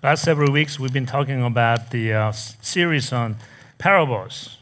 [0.00, 3.34] Last several weeks, we've been talking about the uh, series on
[3.78, 4.58] parables.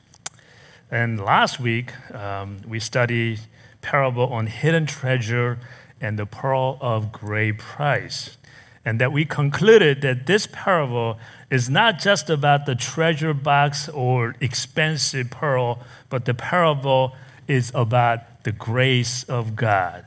[0.91, 3.41] And last week, um, we studied
[3.83, 5.59] parable on hidden treasure
[6.01, 8.39] and the pearl of great price.
[8.83, 11.19] And that we concluded that this parable
[11.51, 17.15] is not just about the treasure box or expensive pearl, but the parable
[17.47, 20.07] is about the grace of God.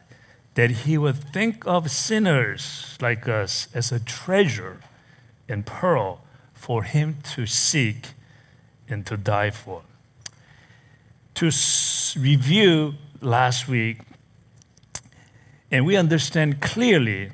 [0.55, 4.82] That He would think of sinners like us as a treasure
[5.50, 6.21] and pearl
[6.54, 8.14] for him to seek
[8.87, 9.82] and to die for.
[11.36, 11.51] To
[12.18, 14.01] review last week,
[15.71, 17.32] and we understand clearly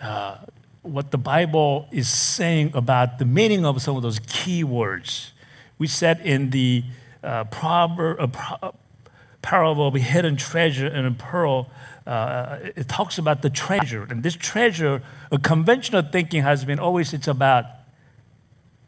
[0.00, 0.38] uh,
[0.82, 5.32] what the Bible is saying about the meaning of some of those key words.
[5.78, 6.84] We said in the
[7.22, 8.72] uh, proverb, uh,
[9.42, 11.70] parable of a hidden treasure and a pearl,
[12.06, 14.06] uh, it talks about the treasure.
[14.08, 17.64] And this treasure, a conventional thinking has been always it's about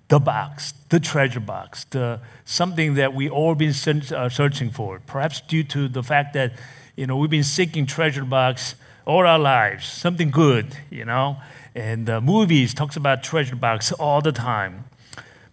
[0.09, 3.75] the box, the treasure box, the, something that we all been
[4.15, 5.01] uh, searching for.
[5.07, 6.53] Perhaps due to the fact that
[6.97, 8.75] you know we've been seeking treasure box
[9.07, 11.39] all our lives, something good, you know.
[11.75, 14.85] And uh, movies talks about treasure box all the time.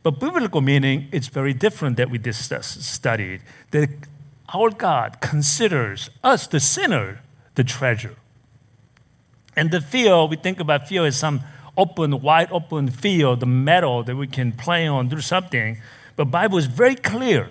[0.03, 3.41] But biblical meaning is very different that we discussed, studied.
[3.71, 3.89] That
[4.53, 7.21] our God considers us, the sinner,
[7.55, 8.15] the treasure.
[9.55, 11.41] And the field, we think about field as some
[11.77, 15.81] open, wide open field, the metal that we can play on, do something.
[16.15, 17.49] But Bible is very clear,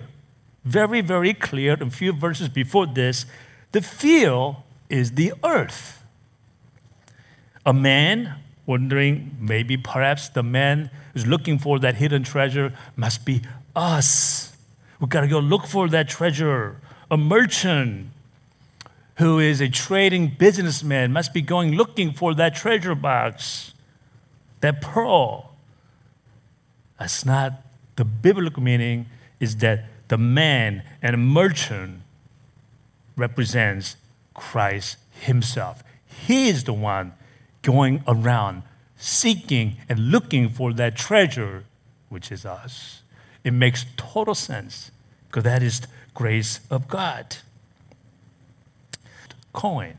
[0.63, 1.73] very, very clear.
[1.73, 3.25] A few verses before this,
[3.71, 4.57] the field
[4.89, 6.03] is the earth.
[7.65, 13.41] A man wondering, maybe perhaps the man who's looking for that hidden treasure must be
[13.75, 14.55] us.
[14.99, 16.79] We've gotta go look for that treasure.
[17.11, 18.07] A merchant
[19.15, 23.73] who is a trading businessman must be going looking for that treasure box,
[24.61, 25.55] that pearl.
[26.97, 27.53] That's not
[27.95, 29.07] the biblical meaning,
[29.39, 32.01] is that the man and merchant
[33.17, 33.97] represents
[34.33, 35.83] Christ himself.
[36.05, 37.13] He is the one
[37.61, 38.63] going around
[38.95, 41.65] seeking and looking for that treasure,
[42.09, 43.01] which is us.
[43.43, 44.91] It makes total sense
[45.27, 45.81] because that is
[46.13, 47.37] grace of God
[49.53, 49.97] coin.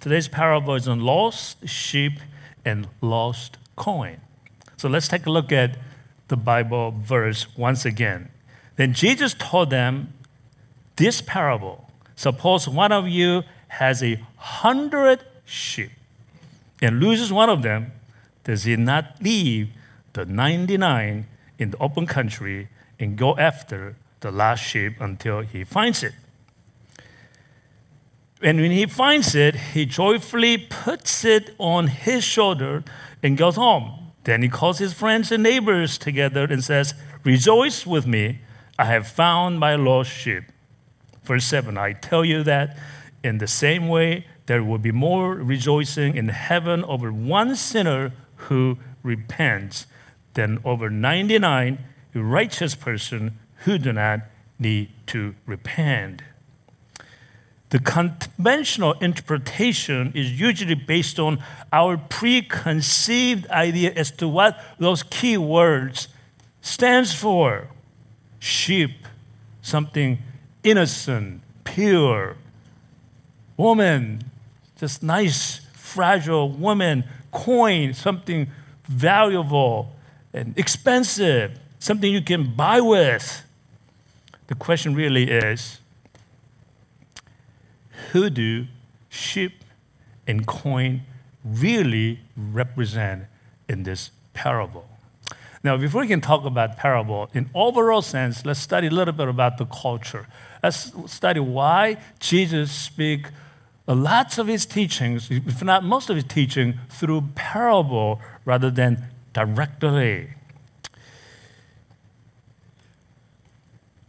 [0.00, 2.20] Today's parable is on lost sheep
[2.64, 4.20] and lost coin.
[4.76, 5.78] So let's take a look at
[6.28, 8.28] the Bible verse once again.
[8.76, 10.12] Then Jesus told them
[10.96, 15.90] this parable Suppose one of you has a hundred sheep
[16.80, 17.92] and loses one of them,
[18.44, 19.68] does he not leave
[20.14, 21.26] the 99
[21.58, 22.68] in the open country
[22.98, 26.12] and go after the last sheep until he finds it?
[28.42, 32.82] And when he finds it, he joyfully puts it on his shoulder
[33.22, 34.12] and goes home.
[34.24, 38.40] Then he calls his friends and neighbors together and says, Rejoice with me,
[38.78, 40.44] I have found my lost sheep.
[41.22, 42.76] Verse 7 I tell you that
[43.22, 48.12] in the same way, there will be more rejoicing in heaven over one sinner
[48.48, 49.86] who repents
[50.34, 51.78] than over 99
[52.14, 54.20] righteous person who do not
[54.58, 56.22] need to repent.
[57.70, 65.36] The conventional interpretation is usually based on our preconceived idea as to what those key
[65.36, 66.08] words
[66.60, 67.68] stands for.
[68.38, 69.06] Sheep,
[69.62, 70.18] something
[70.62, 72.36] innocent, pure.
[73.56, 74.22] Woman,
[74.78, 77.04] just nice, fragile woman.
[77.32, 78.48] Coin, something
[78.84, 79.92] valuable
[80.32, 83.45] and expensive, something you can buy with.
[84.48, 85.80] The question really is
[88.12, 88.66] who do
[89.08, 89.64] sheep
[90.26, 91.02] and coin
[91.44, 93.24] really represent
[93.68, 94.88] in this parable?
[95.64, 99.26] Now, before we can talk about parable, in overall sense, let's study a little bit
[99.26, 100.28] about the culture.
[100.62, 103.30] Let's study why Jesus speak
[103.88, 110.35] lots of his teachings, if not most of his teaching, through parable rather than directly.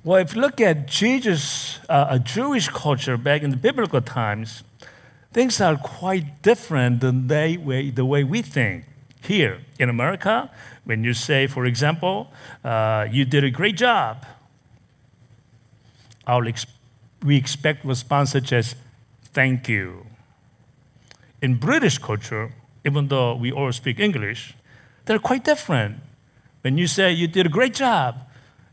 [0.03, 4.63] Well, if you look at Jesus, uh, a Jewish culture back in the biblical times,
[5.33, 8.85] things are quite different than they, way, the way we think
[9.21, 10.49] here in America.
[10.85, 12.31] When you say, for example,
[12.63, 14.25] uh, you did a great job,
[16.27, 16.65] ex-
[17.23, 18.75] we expect response such as,
[19.33, 20.05] thank you.
[21.41, 22.53] In British culture,
[22.85, 24.53] even though we all speak English,
[25.05, 25.97] they're quite different.
[26.61, 28.15] When you say you did a great job,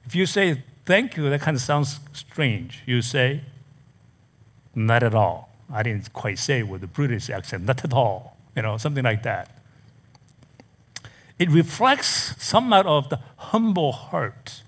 [0.07, 2.83] if you say thank you, that kind of sounds strange.
[2.87, 3.43] You say,
[4.75, 5.51] not at all.
[5.73, 9.23] I didn't quite say with a British accent, not at all, you know, something like
[9.23, 9.51] that.
[11.39, 14.63] It reflects somewhat of the humble heart.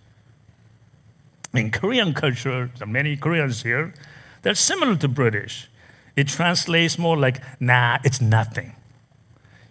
[1.54, 3.94] In Korean culture, there are many Koreans here,
[4.42, 5.68] they're similar to British.
[6.16, 8.74] It translates more like, nah, it's nothing.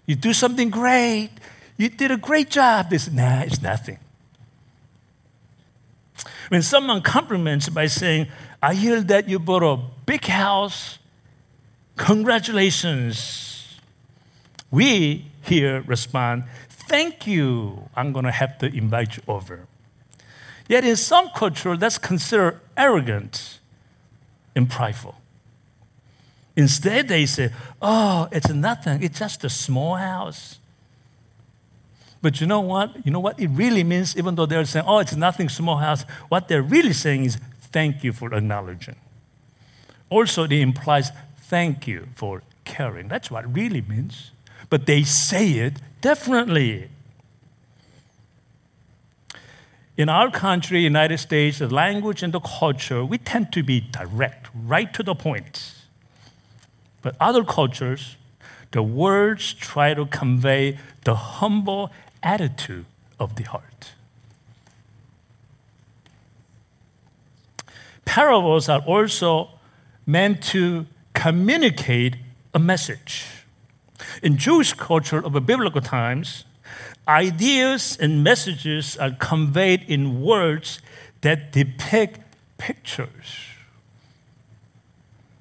[0.05, 1.31] You do something great,
[1.77, 2.89] you did a great job.
[2.89, 3.97] This, nah, it's nothing.
[6.49, 8.27] When someone compliments by saying,
[8.61, 10.99] I hear that you bought a big house,
[11.95, 13.79] congratulations.
[14.71, 16.43] We here respond,
[16.87, 17.89] Thank you.
[17.95, 19.67] I'm going to have to invite you over.
[20.67, 23.59] Yet in some culture, that's considered arrogant
[24.55, 25.15] and prideful.
[26.55, 27.51] Instead, they say,
[27.81, 29.03] Oh, it's nothing.
[29.03, 30.59] It's just a small house.
[32.25, 33.05] But you know what?
[33.05, 36.05] You know what it really means, even though they're saying, Oh, it's nothing, small house.
[36.27, 37.37] What they're really saying is,
[37.71, 38.95] Thank you for acknowledging.
[40.09, 43.09] Also, it implies thank you for caring.
[43.09, 44.31] That's what it really means.
[44.71, 46.89] But they say it differently.
[49.95, 54.49] In our country, United States, the language and the culture, we tend to be direct,
[54.55, 55.75] right to the point.
[57.03, 58.17] But other cultures,
[58.71, 61.91] the words try to convey the humble
[62.25, 62.85] attitude
[63.19, 63.93] of the heart.
[68.03, 69.49] Parables are also
[70.05, 72.17] meant to communicate
[72.53, 73.25] a message.
[74.21, 76.43] In Jewish culture of the biblical times,
[77.07, 80.81] ideas and messages are conveyed in words
[81.21, 82.19] that depict
[82.57, 83.47] pictures.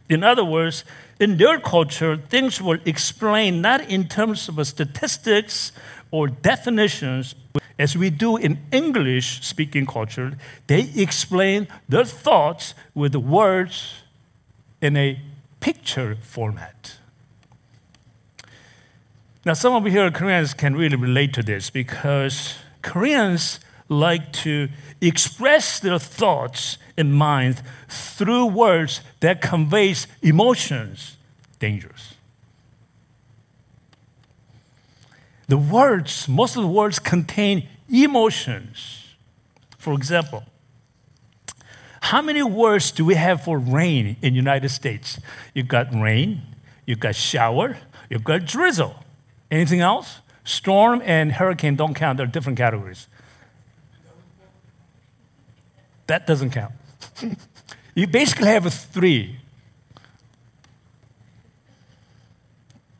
[0.08, 0.84] In other words,
[1.20, 5.72] in their culture, things were explained not in terms of statistics
[6.14, 7.34] or definitions,
[7.76, 10.38] as we do in English speaking culture.
[10.69, 13.94] They explain their thoughts with words
[14.81, 15.19] in a
[15.58, 16.99] picture format.
[19.44, 23.58] Now, some of you here Koreans can really relate to this because Koreans
[23.88, 24.69] like to
[25.00, 31.17] express their thoughts and minds through words that conveys emotions.
[31.58, 32.13] Dangerous.
[35.46, 39.14] The words, most of the words contain emotions.
[39.79, 40.44] For example,
[42.00, 45.19] how many words do we have for rain in United States?
[45.55, 46.43] You've got rain,
[46.87, 47.76] you've got shower,
[48.08, 48.94] you've got drizzle.
[49.50, 50.20] Anything else?
[50.44, 53.08] Storm and hurricane don't count, they're different categories.
[56.06, 56.73] That doesn't count.
[57.94, 59.38] you basically have three.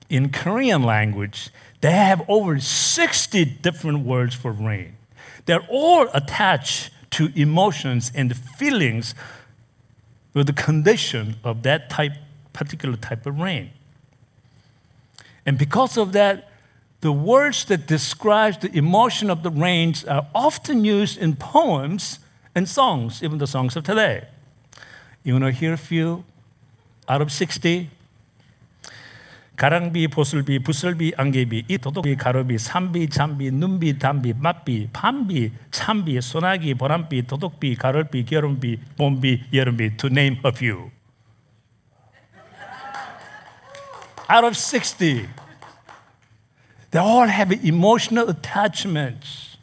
[0.09, 1.51] In Korean language,
[1.85, 4.97] they have over 60 different words for rain.
[5.45, 9.15] They're all attached to emotions and feelings
[10.33, 12.13] with the condition of that type,
[12.55, 13.71] particular type of rain.
[15.45, 16.51] And because of that,
[17.03, 22.19] the words that describe the emotion of the rains are often used in poems
[22.55, 24.27] and songs, even the songs of today.
[25.23, 26.25] You want to hear a few
[27.11, 27.91] out of 60?
[29.56, 36.74] 가랑비, 보슬비, 부슬비, 안개비, 이 도독비, 가로비, 산비, 잠비, 눈비, 담비, 맛비, 밤비, 참비, 소나기,
[36.76, 40.90] 보람비, 도독비, 가을비, 겨름비, 봄비, 여름비, to name a few.
[44.30, 45.28] out of 60.
[46.92, 49.58] They all have emotional attachments.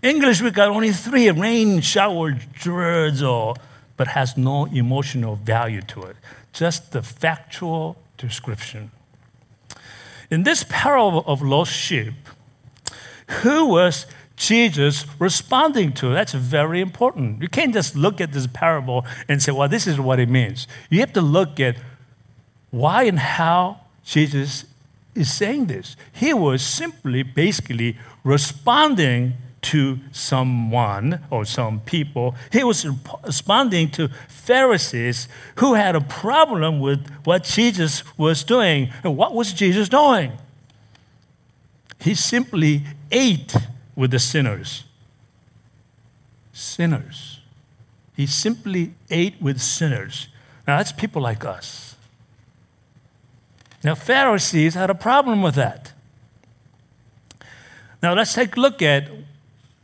[0.00, 3.56] English, we got only three rain, shower, drizzle,
[3.97, 6.15] but has no emotional value to it,
[6.53, 8.91] just the factual description.
[10.29, 12.13] In this parable of lost sheep,
[13.41, 16.13] who was Jesus responding to?
[16.13, 17.41] That's very important.
[17.41, 20.67] You can't just look at this parable and say, well, this is what it means.
[20.89, 21.77] You have to look at
[22.69, 24.65] why and how Jesus
[25.15, 25.95] is saying this.
[26.13, 29.33] He was simply basically responding
[29.71, 32.35] to someone or some people.
[32.51, 32.85] He was
[33.25, 38.91] responding to Pharisees who had a problem with what Jesus was doing.
[39.03, 40.31] And what was Jesus doing?
[41.99, 43.55] He simply ate
[43.95, 44.85] with the sinners.
[46.53, 47.41] Sinners.
[48.15, 50.27] He simply ate with sinners.
[50.67, 51.95] Now, that's people like us.
[53.83, 55.91] Now, Pharisees had a problem with that.
[58.01, 59.09] Now, let's take a look at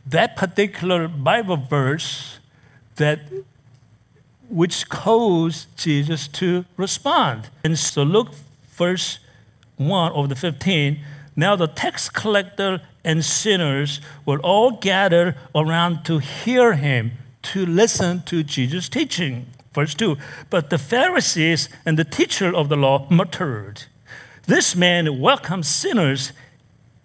[0.06, 2.38] that particular Bible verse
[2.96, 3.20] that
[4.48, 7.48] which caused Jesus to respond.
[7.64, 8.34] And so look
[8.72, 9.18] verse
[9.76, 11.00] 1 of the 15.
[11.36, 18.22] Now the tax collector and sinners were all gathered around to hear him, to listen
[18.24, 19.46] to Jesus' teaching.
[19.72, 20.16] Verse 2
[20.50, 23.84] But the Pharisees and the teacher of the law muttered,
[24.46, 26.32] This man welcomes sinners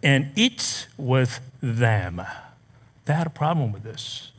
[0.04, 2.22] and eats with them.
[3.10, 4.32] They had a problem with this.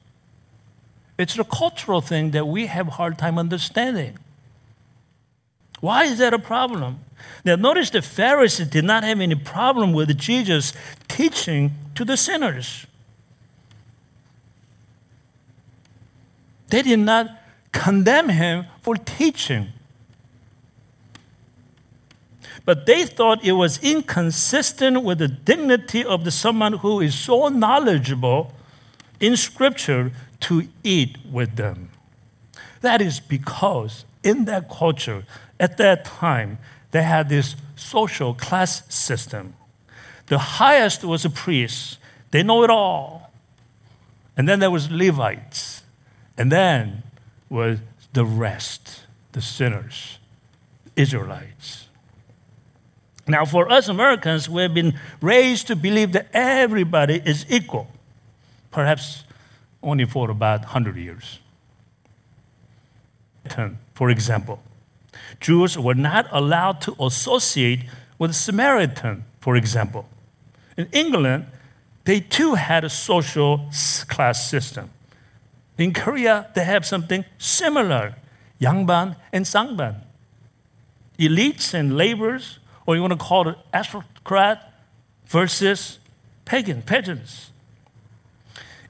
[1.18, 4.16] It's a cultural thing that we have a hard time understanding.
[5.80, 7.00] Why is that a problem?
[7.44, 10.72] Now, notice the Pharisees did not have any problem with Jesus
[11.08, 12.86] teaching to the sinners.
[16.68, 17.28] They did not
[17.72, 19.72] condemn him for teaching.
[22.64, 27.48] But they thought it was inconsistent with the dignity of the someone who is so
[27.48, 28.54] knowledgeable
[29.20, 31.90] in Scripture to eat with them.
[32.80, 35.24] That is because in that culture,
[35.58, 36.58] at that time,
[36.90, 39.54] they had this social class system.
[40.26, 41.98] The highest was a priest,
[42.30, 43.30] they know it all.
[44.36, 45.82] And then there was Levites.
[46.38, 47.02] And then
[47.50, 47.80] was
[48.14, 50.18] the rest, the sinners,
[50.96, 51.88] Israelites.
[53.26, 57.88] Now, for us Americans, we've been raised to believe that everybody is equal,
[58.70, 59.24] perhaps
[59.82, 61.38] only for about 100 years.
[63.94, 64.60] For example,
[65.40, 67.80] Jews were not allowed to associate
[68.18, 70.06] with Samaritan, for example.
[70.76, 71.46] In England,
[72.04, 73.68] they too had a social
[74.08, 74.90] class system.
[75.78, 78.14] In Korea, they have something similar
[78.60, 79.96] Yangban and Sangban.
[81.18, 84.72] Elites and laborers, or you want to call it aristocrat
[85.26, 85.98] versus
[86.44, 87.49] pagan, peasants.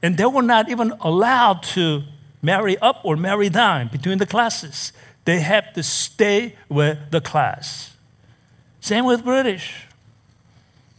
[0.03, 2.03] And they were not even allowed to
[2.41, 4.93] marry up or marry down between the classes.
[5.25, 7.95] They had to stay with the class.
[8.79, 9.85] Same with British.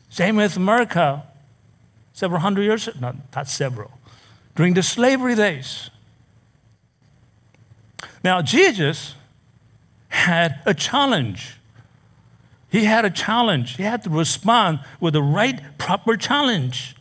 [0.08, 1.24] Same with America.
[2.12, 3.90] Several hundred years, not, not several
[4.54, 5.90] during the slavery days.
[8.22, 9.14] Now, Jesus
[10.08, 11.56] had a challenge.
[12.70, 13.76] He had a challenge.
[13.76, 16.94] He had to respond with the right, proper challenge.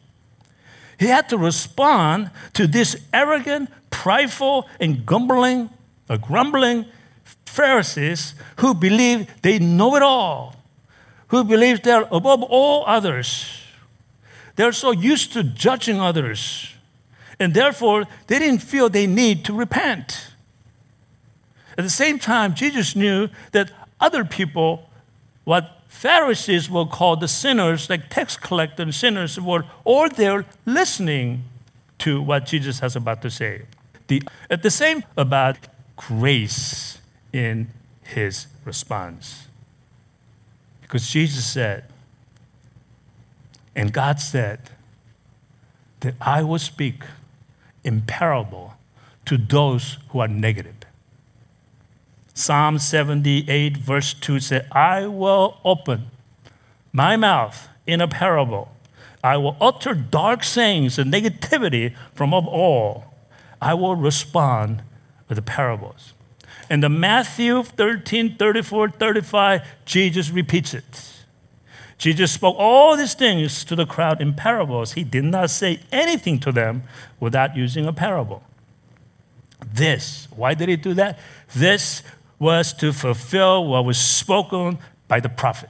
[1.02, 5.72] He had to respond to this arrogant, prideful, and grumbling,
[6.08, 6.86] or grumbling
[7.48, 10.58] Pharisees who believe they know it all,
[11.30, 13.64] who believe they're above all others.
[14.58, 16.72] They're so used to judging others
[17.40, 20.28] and therefore they didn't feel they need to repent.
[21.80, 24.88] At the same time, Jesus knew that other people,
[25.46, 31.44] what Pharisees were called the sinners, like tax collectors and sinners, were all there listening
[32.00, 33.64] to what Jesus has about to say.
[34.08, 35.58] The, at the same about
[35.98, 36.98] grace
[37.32, 37.68] in
[38.04, 39.48] his response.
[40.82, 41.84] Because Jesus said,
[43.76, 44.72] and God said,
[46.00, 47.04] that I will speak
[47.84, 48.74] in parable
[49.26, 50.78] to those who are negative.
[52.34, 56.12] Psalm 78, verse 2 says, I will open
[56.94, 58.72] my mouth in a parable.
[59.24, 63.14] I will utter dark sayings and negativity from of all.
[63.62, 64.82] I will respond
[65.28, 66.14] with the parables.
[66.70, 71.12] And the Matthew 13, 34, 35, Jesus repeats it.
[71.98, 74.94] Jesus spoke all these things to the crowd in parables.
[74.94, 76.84] He did not say anything to them
[77.20, 78.42] without using a parable.
[79.64, 81.20] This, why did he do that?
[81.54, 82.02] This
[82.42, 85.70] was to fulfill what was spoken by the prophet.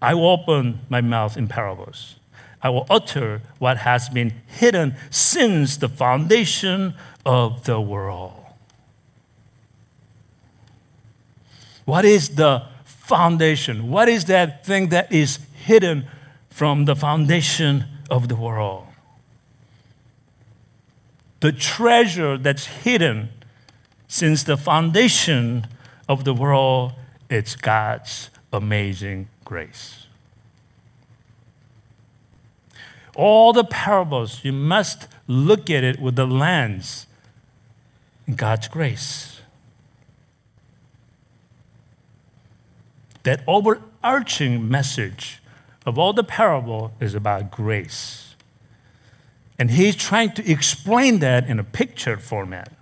[0.00, 2.16] I will open my mouth in parables.
[2.62, 6.94] I will utter what has been hidden since the foundation
[7.26, 8.32] of the world.
[11.84, 12.62] What is the
[13.12, 13.90] foundation.
[13.90, 16.06] What is that thing that is hidden
[16.48, 18.86] from the foundation of the world?
[21.42, 23.28] The treasure that's hidden
[24.08, 25.66] since the foundation
[26.08, 26.92] of the world,
[27.28, 30.06] it's God's amazing grace.
[33.14, 37.06] All the parables, you must look at it with the lens
[38.34, 39.32] God's grace.
[43.22, 45.40] that overarching message
[45.86, 48.31] of all the parable is about grace.
[49.62, 52.72] And he's trying to explain that in a picture format.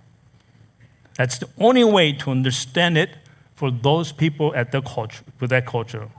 [1.15, 3.11] That's the only way to understand it
[3.53, 6.09] for those people at the culture, with that culture.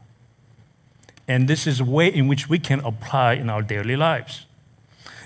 [1.27, 4.47] And this is a way in which we can apply in our daily lives.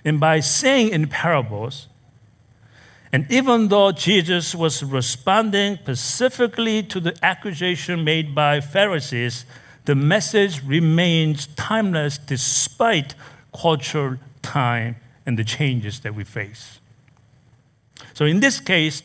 [0.07, 1.88] And by saying in parables,
[3.12, 9.45] and even though Jesus was responding specifically to the accusation made by Pharisees,
[9.85, 13.14] the message remains timeless despite
[13.52, 16.78] cultural time, and the changes that we face.
[18.14, 19.02] So, in this case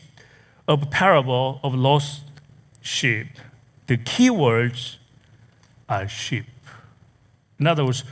[0.68, 2.22] of parable of lost
[2.80, 3.26] sheep,
[3.88, 4.98] the key words
[5.88, 6.46] are sheep.
[7.58, 8.04] In other words,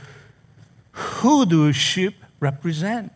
[0.91, 3.11] who do sheep represent?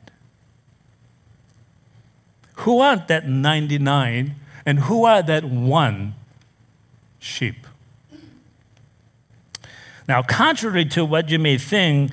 [2.60, 4.36] Who are that 99
[4.66, 6.16] and who are that one
[7.20, 7.68] sheep?
[10.08, 12.12] Now, contrary to what you may think,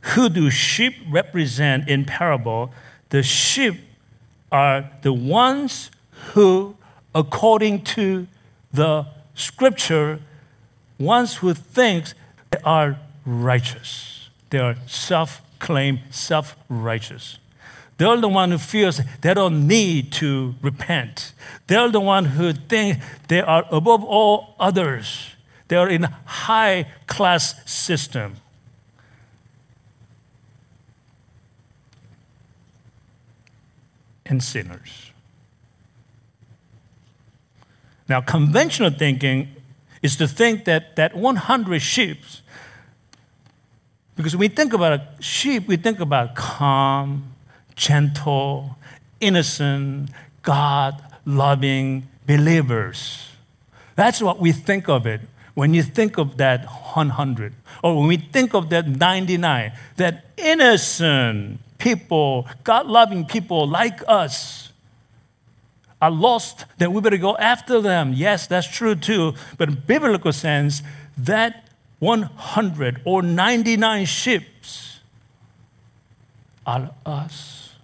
[0.00, 2.72] who do sheep represent in parable?
[3.10, 3.76] The sheep
[4.50, 5.90] are the ones
[6.32, 6.76] who,
[7.14, 8.26] according to
[8.72, 10.20] the scripture,
[10.98, 12.12] ones who think
[12.50, 14.28] they are righteous.
[14.50, 17.38] They are self-claimed, self-righteous.
[17.98, 21.32] They're the one who feels they don't need to repent.
[21.66, 25.34] They're the one who think they are above all others.
[25.66, 28.36] They are in high class system.
[34.28, 35.10] And sinners.
[38.08, 39.48] Now, conventional thinking
[40.02, 42.18] is to think that that 100 sheep,
[44.16, 47.34] because when we think about a sheep, we think about calm,
[47.74, 48.76] gentle,
[49.20, 50.10] innocent,
[50.42, 53.30] God loving believers.
[53.96, 55.22] That's what we think of it
[55.54, 61.60] when you think of that 100, or when we think of that 99, that innocent
[61.78, 64.72] people, God loving people like us
[66.00, 68.12] are lost, then we better go after them.
[68.12, 69.34] Yes, that's true too.
[69.56, 70.82] But in biblical sense,
[71.16, 71.68] that
[71.98, 75.00] 100 or 99 ships
[76.66, 77.74] are us.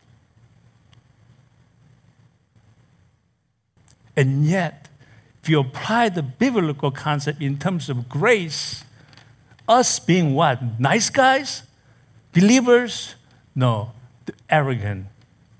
[4.17, 4.89] And yet,
[5.43, 8.85] if you apply the biblical concept in terms of grace,
[9.69, 10.79] us being what?
[10.79, 11.65] Nice guys?
[12.33, 13.17] Believers?
[13.55, 13.93] No,
[14.27, 15.07] the arrogant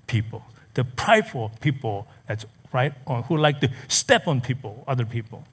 [0.07, 5.45] people, the prideful people that's right on, who like to step on people, other people,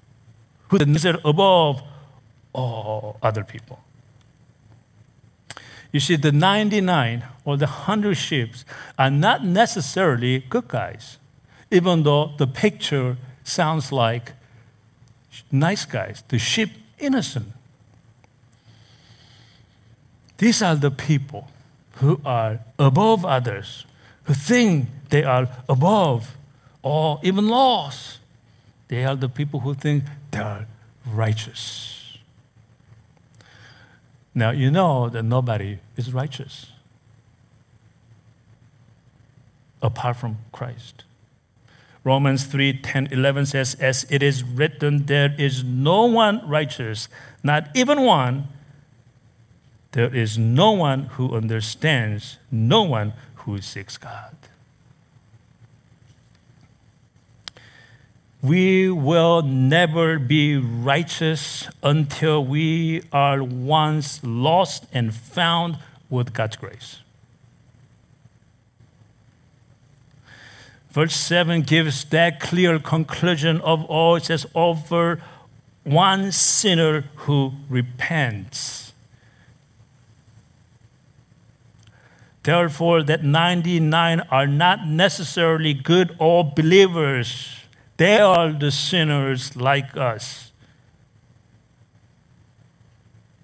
[0.69, 1.83] who consider above
[2.53, 3.79] all other people.
[5.93, 8.55] You see, the 99 or the 100 sheep
[8.99, 11.19] are not necessarily good guys,
[11.71, 14.33] even though the picture sounds like
[15.51, 17.53] nice guys, the sheep innocent.
[20.39, 21.49] These are the people
[22.03, 23.87] who are above others,
[24.25, 26.37] who think they are above
[26.83, 28.19] or even laws.
[28.89, 30.67] They are the people who think they are
[31.07, 32.19] righteous.
[34.35, 36.73] Now, you know that nobody is righteous
[39.81, 41.05] apart from Christ.
[42.03, 47.09] Romans 3 10, 11 says, As it is written, there is no one righteous,
[47.45, 48.49] not even one.
[49.93, 54.35] There is no one who understands, no one who seeks God.
[58.43, 65.79] We will never be righteous until we are once lost and found
[66.11, 66.99] with God's grace.
[70.91, 74.17] Verse 7 gives that clear conclusion of all.
[74.17, 75.23] It says, over
[75.85, 78.82] one sinner who repents.
[82.43, 87.57] Therefore, that 99 are not necessarily good or believers.
[87.99, 90.51] They are the sinners like us.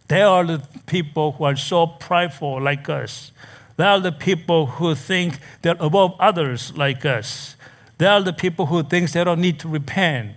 [0.08, 3.30] They are the people who are so prideful like us.
[3.76, 7.54] They are the people who think they're above others like us.
[7.98, 10.32] They are the people who think they don't need to repent.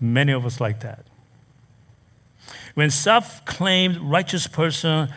[0.00, 1.04] Many of us like that.
[2.74, 5.08] When self-claimed righteous person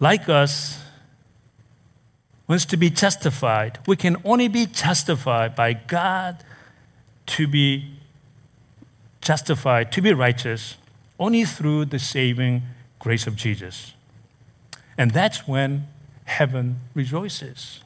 [0.00, 0.82] like us
[2.48, 6.42] wants to be justified, we can only be justified by God
[7.26, 7.92] to be
[9.20, 10.76] justified, to be righteous,
[11.20, 12.62] only through the saving
[12.98, 13.92] grace of Jesus.
[14.96, 15.86] And that's when
[16.24, 17.80] heaven rejoices.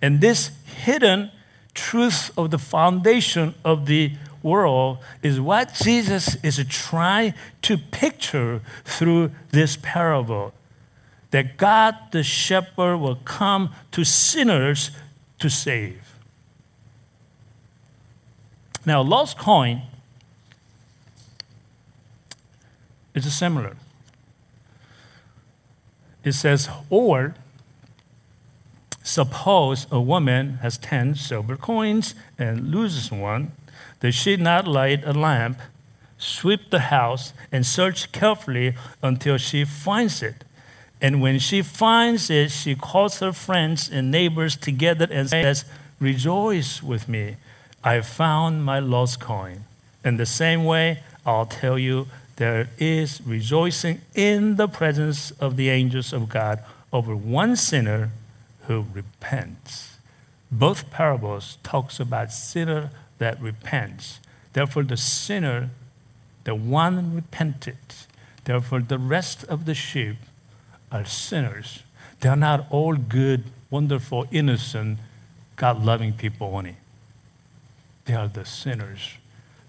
[0.00, 1.30] And this hidden
[1.74, 9.32] truth of the foundation of the world is what Jesus is trying to picture through
[9.50, 10.52] this parable.
[11.30, 14.90] That God the shepherd will come to sinners
[15.38, 16.14] to save.
[18.86, 19.82] Now, lost coin
[23.14, 23.76] is similar
[26.28, 27.34] it says, or
[29.02, 33.52] suppose a woman has 10 silver coins and loses one,
[34.00, 35.58] does she not light a lamp,
[36.18, 40.44] sweep the house, and search carefully until she finds it?
[41.00, 45.64] And when she finds it, she calls her friends and neighbors together and says,
[46.00, 47.36] Rejoice with me,
[47.84, 49.64] I found my lost coin.
[50.04, 52.06] In the same way, I'll tell you
[52.36, 58.10] there is rejoicing in the presence of the angels of God over one sinner
[58.62, 59.98] who repents.
[60.50, 64.20] Both parables talks about sinner that repents.
[64.52, 65.70] Therefore, the sinner,
[66.44, 67.76] the one repented.
[68.44, 70.16] Therefore, the rest of the sheep
[70.90, 71.82] are sinners.
[72.20, 74.98] They are not all good, wonderful, innocent,
[75.56, 76.76] God loving people only.
[78.04, 79.14] They are the sinners.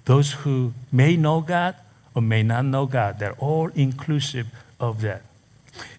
[0.06, 1.76] Those who may know God
[2.16, 4.48] or may not know God, they're all inclusive
[4.80, 5.24] of that.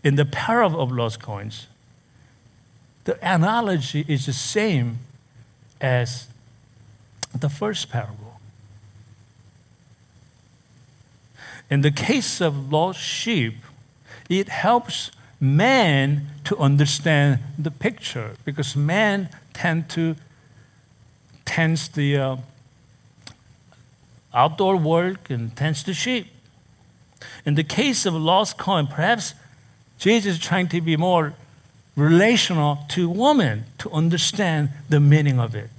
[0.02, 1.66] In the parable of lost coins,
[3.04, 4.98] the analogy is the same
[5.80, 6.28] as
[7.38, 8.40] the first parable.
[11.70, 13.54] In the case of lost sheep,
[14.31, 20.14] it helps man to understand the picture because man tend to
[21.45, 22.37] tends the uh,
[24.33, 26.29] outdoor work and tends the sheep.
[27.45, 29.35] In the case of lost coin, perhaps
[29.99, 31.35] Jesus is trying to be more
[31.97, 35.71] relational to women to understand the meaning of it.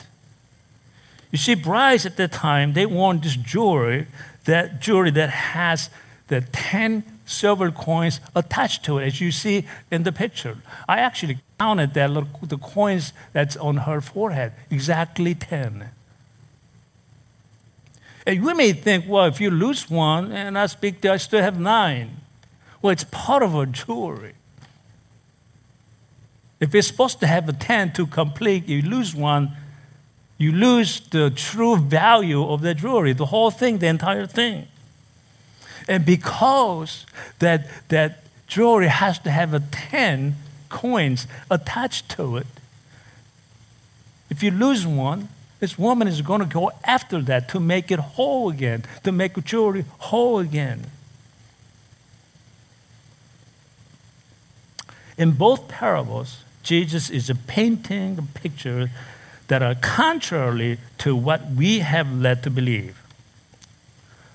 [1.31, 4.07] You see, brides at that time, they wore this jewelry,
[4.43, 5.89] that jewelry that has
[6.27, 10.57] the 10 silver coins attached to it, as you see in the picture.
[10.87, 12.09] I actually counted that
[12.43, 15.89] the coins that's on her forehead, exactly 10.
[18.27, 21.41] And you may think, well, if you lose one and I speak, to, I still
[21.41, 22.17] have nine.
[22.81, 24.33] Well, it's part of a jewelry.
[26.59, 29.53] If it's supposed to have a 10 to complete, you lose one,
[30.37, 34.67] you lose the true value of the jewelry, the whole thing, the entire thing.
[35.87, 37.05] And because
[37.39, 40.35] that, that jewelry has to have a 10
[40.69, 42.47] coins attached to it,
[44.29, 47.99] if you lose one, this woman is going to go after that to make it
[47.99, 50.85] whole again, to make jewelry whole again.
[55.17, 58.89] In both parables, Jesus is painting a picture
[59.49, 63.03] that are contrary to what we have led to believe.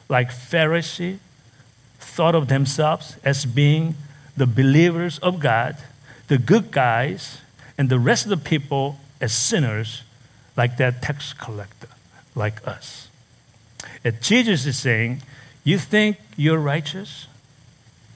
[0.08, 1.18] Like Pharisee
[2.06, 3.94] thought of themselves as being
[4.36, 5.76] the believers of God,
[6.28, 7.40] the good guys,
[7.76, 10.02] and the rest of the people as sinners,
[10.56, 11.88] like that tax collector,
[12.34, 13.08] like us.
[14.04, 15.22] And Jesus is saying,
[15.64, 17.26] You think you're righteous?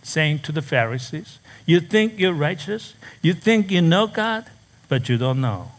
[0.03, 2.95] Saying to the Pharisees, You think you're righteous?
[3.23, 4.47] You think you know God,
[4.89, 5.73] but you don't know.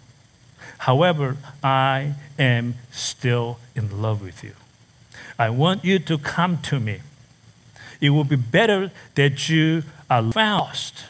[0.79, 4.53] However, I am still in love with you.
[5.39, 6.99] I want you to come to me.
[8.01, 11.05] It will be better that you are lost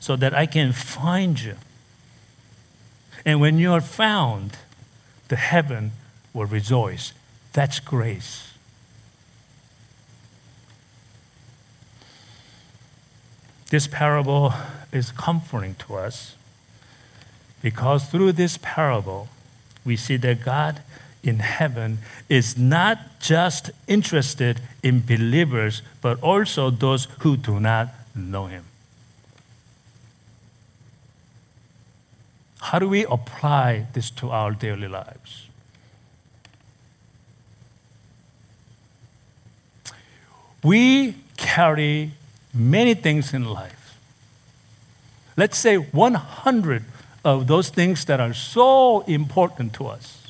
[0.00, 1.54] so that I can find you.
[3.24, 4.56] And when you are found,
[5.28, 5.92] the heaven
[6.34, 7.12] will rejoice.
[7.52, 8.52] That's grace.
[13.70, 14.54] This parable
[14.92, 16.34] is comforting to us
[17.60, 19.28] because through this parable,
[19.84, 20.80] we see that God
[21.22, 28.46] in heaven is not just interested in believers, but also those who do not know
[28.46, 28.64] Him.
[32.60, 35.46] How do we apply this to our daily lives?
[40.62, 42.12] We carry
[42.52, 43.98] many things in life.
[45.36, 46.84] Let's say 100
[47.24, 50.27] of those things that are so important to us.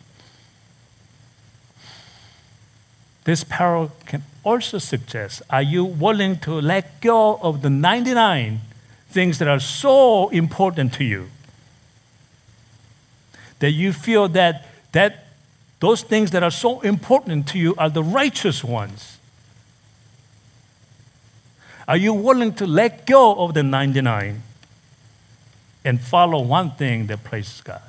[3.28, 8.60] This parable can also suggest are you willing to let go of the 99
[9.10, 11.28] things that are so important to you?
[13.58, 15.26] That you feel that, that
[15.78, 19.18] those things that are so important to you are the righteous ones.
[21.86, 24.42] Are you willing to let go of the 99
[25.84, 27.82] and follow one thing that pleases God?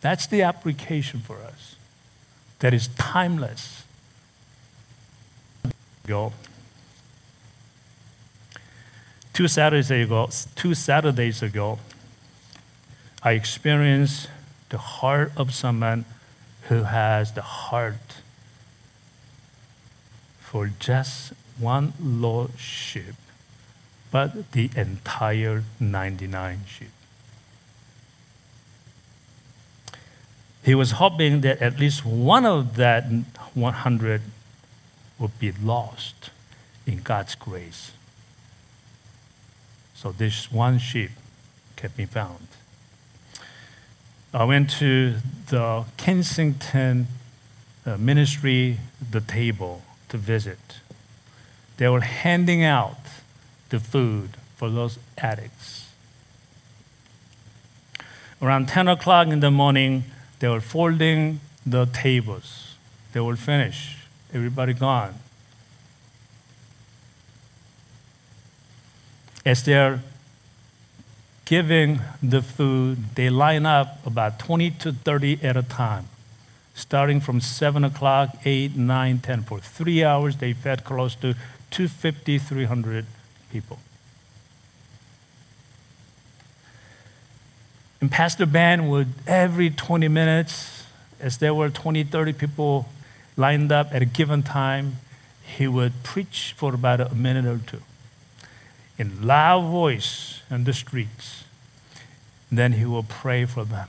[0.00, 1.76] That's the application for us.
[2.60, 3.84] That is timeless.
[6.06, 6.32] Go.
[9.32, 11.78] Two Saturdays ago, two Saturdays ago,
[13.22, 14.28] I experienced
[14.70, 16.06] the heart of someone
[16.68, 18.22] who has the heart
[20.40, 23.14] for just one lost sheep,
[24.10, 26.88] but the entire 99 sheep.
[30.66, 33.04] He was hoping that at least one of that
[33.54, 34.20] 100
[35.16, 36.30] would be lost
[36.84, 37.92] in God's grace.
[39.94, 41.12] So this one sheep
[41.76, 42.48] can be found.
[44.34, 47.06] I went to the Kensington
[47.86, 50.80] uh, ministry, the table, to visit.
[51.76, 52.98] They were handing out
[53.68, 55.92] the food for those addicts.
[58.42, 60.02] Around 10 o'clock in the morning,
[60.38, 62.74] they were folding the tables.
[63.12, 63.96] They were finished.
[64.32, 65.14] Everybody gone.
[69.44, 70.02] As they're
[71.44, 76.08] giving the food, they line up about 20 to 30 at a time,
[76.74, 79.42] starting from 7 o'clock, 8, 9, 10.
[79.44, 81.34] For three hours, they fed close to
[81.70, 83.06] 250, 300
[83.50, 83.78] people.
[88.00, 90.84] And Pastor Ben would, every 20 minutes,
[91.20, 92.88] as there were 20, 30 people
[93.36, 94.96] lined up at a given time,
[95.42, 97.82] he would preach for about a minute or two
[98.98, 101.44] in loud voice in the streets.
[102.50, 103.88] Then he will pray for them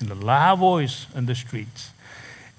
[0.00, 1.90] in a loud voice in the streets.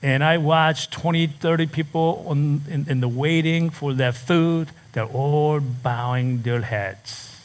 [0.02, 4.70] And I watched 20, 30 people on, in, in the waiting for their food.
[4.94, 7.36] They're all bowing their heads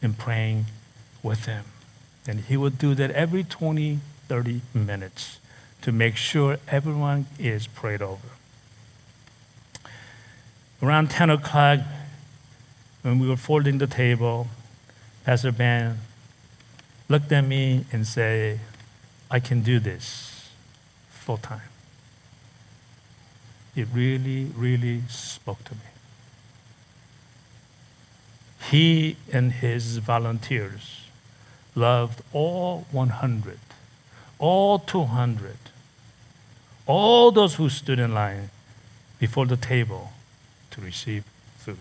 [0.00, 0.66] and praying
[1.22, 1.64] with him.
[2.28, 5.40] And he would do that every 20, 30 minutes
[5.80, 8.28] to make sure everyone is prayed over.
[10.82, 11.80] Around 10 o'clock,
[13.00, 14.48] when we were folding the table,
[15.24, 16.00] Pastor Ben
[17.08, 18.60] looked at me and said,
[19.30, 20.50] I can do this
[21.08, 21.62] full time.
[23.74, 25.80] It really, really spoke to me.
[28.70, 31.07] He and his volunteers
[31.78, 33.58] loved all 100,
[34.38, 35.56] all 200,
[36.86, 38.50] all those who stood in line
[39.18, 40.12] before the table
[40.70, 41.24] to receive
[41.56, 41.78] food.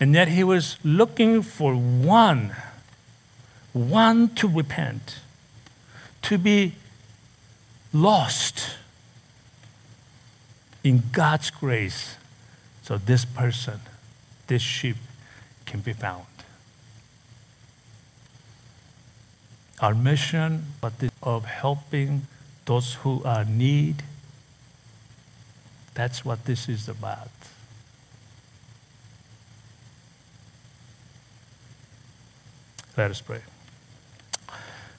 [0.00, 2.54] And yet he was looking for one,
[3.72, 5.18] one to repent,
[6.22, 6.74] to be
[7.92, 8.76] lost
[10.84, 12.16] in God's grace
[12.82, 13.80] so this person,
[14.46, 14.96] this sheep,
[15.66, 16.24] can be found.
[19.80, 22.26] Our mission but of helping
[22.64, 24.02] those who are in need,
[25.94, 27.30] that's what this is about.
[32.96, 33.40] Let us pray.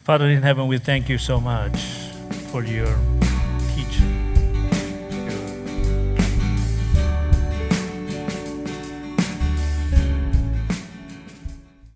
[0.04, 1.78] Father in heaven, we thank you so much
[2.52, 2.98] for your.